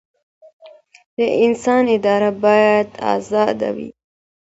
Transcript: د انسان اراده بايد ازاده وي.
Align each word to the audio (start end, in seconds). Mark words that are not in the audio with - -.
د 1.17 1.19
انسان 1.45 1.83
اراده 1.95 2.29
بايد 2.41 2.89
ازاده 3.15 3.69
وي. 3.75 3.89